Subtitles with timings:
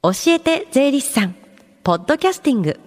[0.00, 1.34] 教えて税理士さん。
[1.82, 2.78] ポッドキャスティング。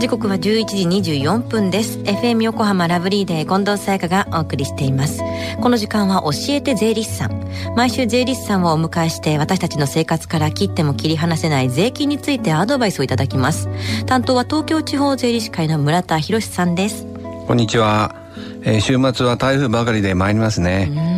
[0.00, 2.00] 時刻は11時24分です。
[2.00, 5.20] FM 横浜ラブリーデー近藤沙耶香がお送りしています。
[5.62, 7.48] この時間は教えて税理士さん。
[7.76, 13.68] 毎週税理士さんをお迎えして私たちの生活から切っても切り離せない税金についてアドバイスをいただきます。
[14.06, 17.06] 担当は東京地方税理士会の村田博さんです。
[17.46, 18.16] こんにちは、
[18.62, 21.13] えー、週末は台風ばかりで参りますね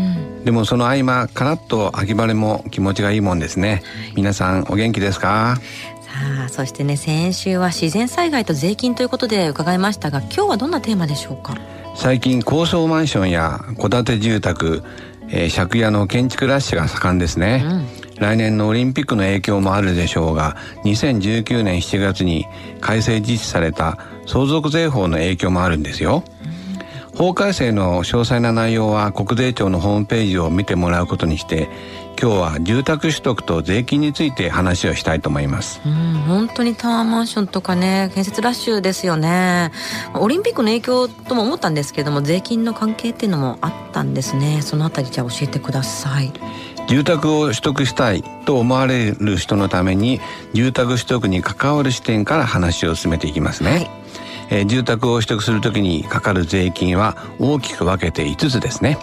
[0.47, 3.83] でもその合間カラッと秋晴れも気持ちがいいもんですね、
[4.15, 5.57] 皆さんお元気ですか？
[6.01, 6.11] さ
[6.47, 11.57] あそしてね先週は自然災害と税金ということで伺いましたが今日はどんなテーマでしょうか？
[11.97, 14.85] 最近高層マンションや戸建て住宅、
[15.31, 22.47] えー、借家の建築ラッシュが盛んですね、うん、来年のオリンピックの影響もあるでしょうが2019年7月に
[22.81, 26.23] 改正実施された相続税法の影響もあるんですよ、
[27.17, 31.71] 法改正の詳細な内容は国税庁のホームページを見てもらうことにして
[32.21, 35.81] 今日は住宅取得と税金について話をしたいと思います。
[35.85, 35.95] うん
[36.27, 39.71] 本当にタワーマンションとかね建設ラッシュですよね。
[40.15, 44.61] オリンピックの影響とも思ったんですけども税金の関係っていうのもあったんですね。
[44.61, 46.33] そのあたりじゃあ教えてください。
[46.89, 50.21] 住宅を取得したいと思われる人のために
[50.53, 54.06] 住宅取得に関わる視点から話を進めていきますね、はい
[54.51, 58.99] えー、住宅を取得するときにかかる税金は大きく分けて5つですね。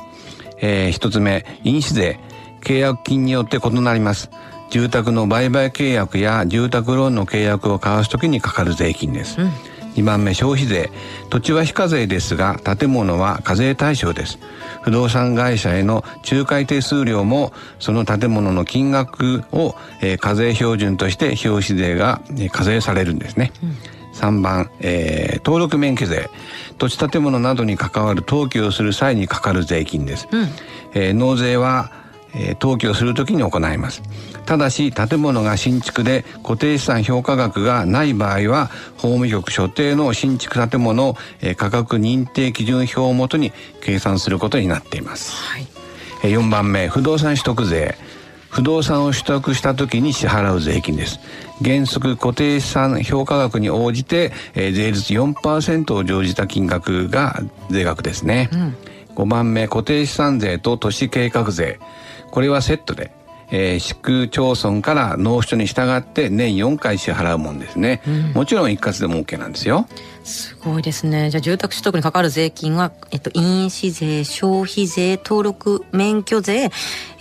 [0.57, 2.19] えー、1つ目、印紙税。
[2.61, 4.29] 契約金によって異なります。
[4.69, 9.41] 住宅の売買契約や住宅ローンの契約を交わすときにかかる税金です。
[9.41, 9.51] うん
[9.95, 10.89] 2番目消費税
[11.29, 14.39] 土地は非課税ですが建物は課税対象です
[14.81, 26.29] 不動産会社への仲介手数料もその建物の金額を、えー、課税標準として表紙税が、えー、課税されるんですね、うん3番、えー、登録免許税。
[26.77, 30.47] 土地建物などに関わる登記をする際にかかる税金です、うん、
[30.93, 31.91] えー、納税は、
[32.35, 34.01] えー、登記をするときに行います。
[34.45, 45.67] ただし建物が新築で固定資産評価額がない場合は法務局所定の新築建物、えー、価格認定基準表をもとに計算することになっています、はい、
[46.23, 47.95] えー、4番目不動産取得税
[48.53, 51.19] 不動産を取得した時に支払う税金です。
[51.63, 57.41] 原則固定資産評価額に応じて、えー、税率4%を乗じた金額が
[57.71, 58.77] 税額ですね、うん、
[59.15, 61.79] 5番目固定資産税と都市計画税。
[62.29, 63.11] これはセットで
[63.55, 69.87] えー、市区町村から納付書に従って年4回支払うもんですね、うん、もちろん一括でも OK なんですよ
[70.23, 71.29] すごいですね。
[71.29, 76.69] じゃあ住宅取得にかかる税金は、えっと、印紙税消費税登録免許税、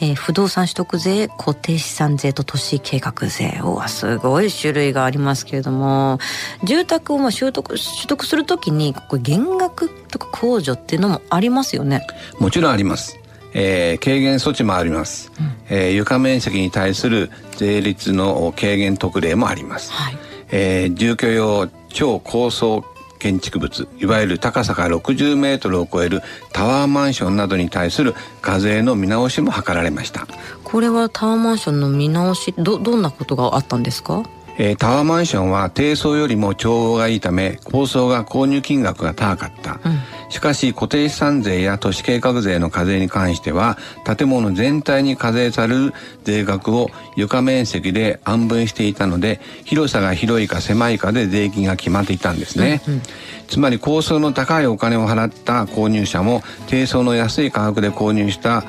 [0.00, 3.60] えー、不動産取得税固定資産税と都市計画税。
[3.62, 6.18] はすごい種類がありますけれども。
[6.64, 12.06] 住宅をまあ取得取得するときにここ減額とか控除っていうのもありますよね。
[12.38, 13.18] もちろんあります。
[13.54, 20.16] えー、軽減措置もあります、うん、えー、床面積に対する税率の軽減特例もあります、はい、
[20.50, 22.84] えー、住居用超高層
[23.22, 26.22] 建築物いわゆる高さが60メートルを超える
[26.52, 30.26] タワーマンションなどに対する課税の見直しも図られました。
[30.64, 34.24] これはタワーマンションの見直しどどんなことがあったんですか？
[34.58, 39.98] えー、タワーマンションは低層よりも調合がいいため高層が購入金額が高かった、うん。
[40.32, 43.76] しかし固定資産税や都市計画税の課税に関しては
[44.16, 45.92] 建物全体に課税される
[46.24, 53.02] 税額を床面積で安分していたので広さが広いか狭いかで税金が決まっていたんですね、うんうん、
[53.46, 58.64] つまり高層の高いお金を払った購入者も低層の安い価格で購入した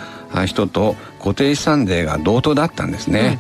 [0.46, 3.40] 人と固定資産税が同等だったんですね、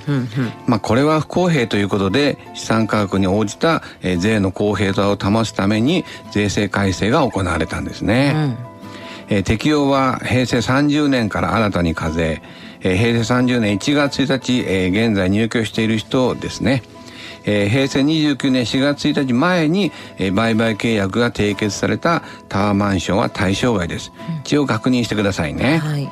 [0.67, 9.37] まあこれは不公平ということで資産価格に応じた、え税の公平さを保つために税制改正が行われたんですね、うん。
[9.37, 12.41] えー、適用は平成30年から新たに課税、
[12.81, 16.83] えー、平成30年1月1日、えー、現在入居している人ですね。
[17.45, 24.11] えー、平成29年4月1日前に、えー、売買契約が締結されたタワーマンションは対象外です。
[24.45, 25.77] 一応確認してくださいね。
[25.77, 26.09] はい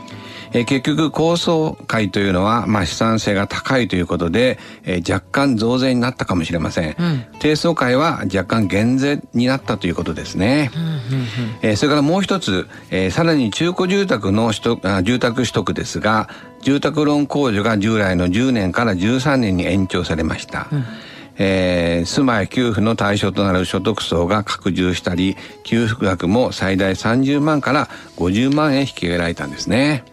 [0.53, 10.97] えー、結局高層階というのは、まあ、資産性が高いということで、えー、若干増税になったかもしれません、うん、低層階は若干減税になったということですね、うんうんうん、
[11.61, 16.29] えー、それからもう一つ、えー、さらに中古住宅の取得あ住宅取得ですが
[16.61, 20.85] 住宅ローン控除が従来の10年から13年に延長されました、うん
[21.37, 30.03] えー、住まい給付の対象となる所得層が拡充したり給付額も最大30万から50万円引き上げられたんですね。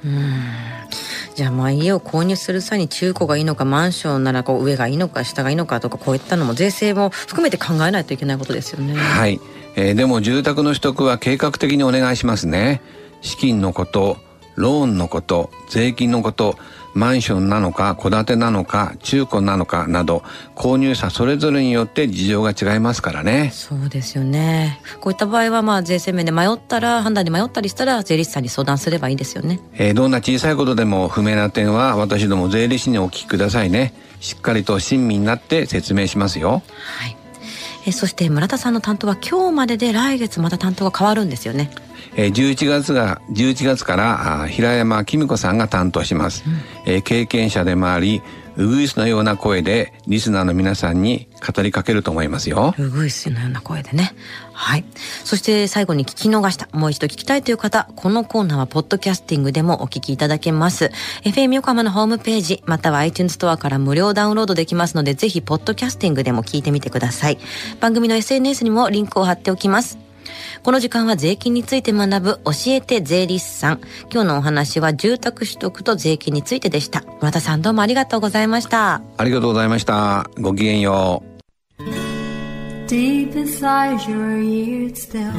[1.35, 8.95] じゃあまあ家を購入する際に中古がいいのかマンションならこう上がいいのか下がいいのかとかこういったのも税制も含めて考えないといけないことですよね。
[8.95, 9.41] はい、
[9.77, 12.83] えー、でも住宅の取得は計画的にお願いしますね。
[13.21, 14.17] 資金のこと
[14.57, 16.59] ローンのこと税金のこと
[16.95, 20.23] マンションなのか戸建てなのか中古なのかなど
[20.55, 23.51] 購入者それぞれによって事情が違いますからね。
[23.53, 24.81] そうですよね。
[25.01, 33.95] こういった場合はまあ税制面で迷ったら判断に迷ったりしたら税理士さんに相談すればいいですよね、えー、どんな小さいことでも不明な点は私ども税理士にお聞きくださいね。
[34.21, 36.63] しっかりと親身になって説明しますよ。
[36.75, 37.18] はい
[37.89, 41.71] えそして村田さんの担当は今日までで来月また担当が変わるんですよね。
[42.17, 48.23] えー、11月が11月からあ平山紀美子さんが担当します、うん、えー、経験者でもあり
[48.59, 52.75] ウグイスのような声でリスナーの皆さんに語りかけると思いますよ。
[52.77, 54.13] ウグイスのような声でね。
[54.53, 54.85] はい。
[55.25, 60.91] そして最後に聞き逃したもう一度聞きたいという方このコーナーはポッドキャスティングでもお聞きいただけます。
[61.23, 67.39] FM 横浜のホームページまたは iTunes ストアから無料ダウンロードできますのでぜひポッドキャスティングでも聞いてみてください。
[67.79, 70.08] 番組の SNS にもリンクを貼っておきます。
[70.63, 73.81] この時間は税金について学ぶ教えて税理士さん。
[74.13, 77.05] 今日のお話は住宅取得と税金についてでした。
[77.21, 79.01] 村田さんどうもありがとうございました。
[79.17, 80.29] ありがとうございました。
[80.39, 81.29] ごきげんよう。
[82.89, 85.31] Deep inside your ears still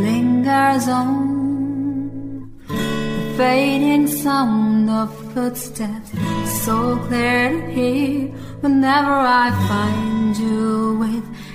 [0.00, 6.12] lingers on The fading sound of footsteps
[6.64, 8.28] So clear to hear
[8.62, 11.24] Whenever I find you with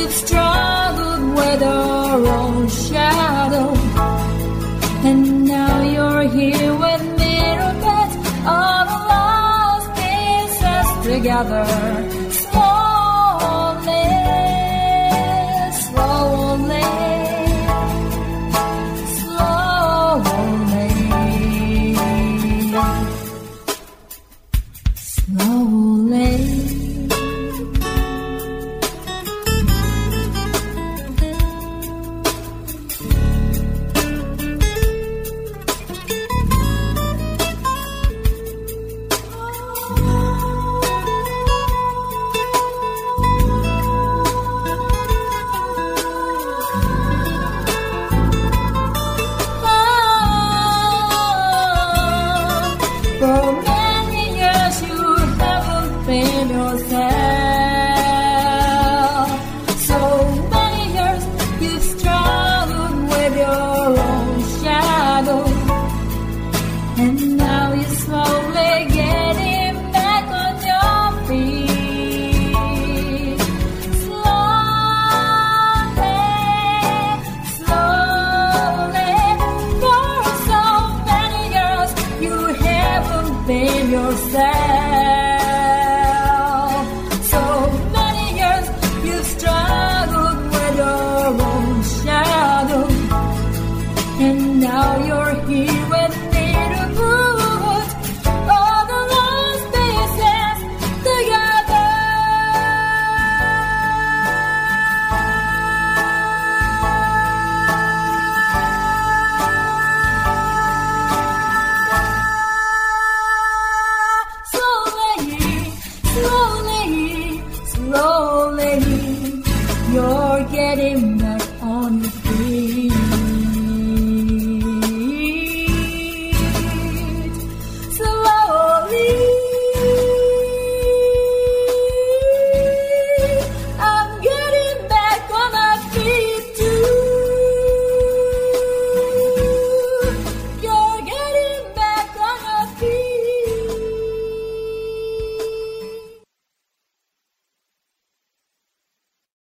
[0.00, 3.72] You've struggled with our own shadow,
[5.08, 7.34] and now you're here with me
[7.86, 8.10] put
[8.46, 12.19] all the lost pieces together.